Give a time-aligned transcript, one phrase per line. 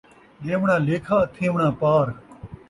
[0.43, 2.07] ݙیوݨا لیکھا، تھیوݨاں پار